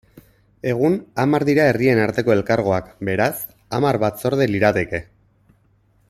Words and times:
Egun 0.69 0.95
hamar 1.23 1.43
dira 1.49 1.67
herrien 1.73 2.01
arteko 2.05 2.35
elkargoak, 2.37 2.89
beraz, 3.09 3.29
hamar 3.79 4.03
batzorde 4.05 4.49
lirateke. 4.55 5.03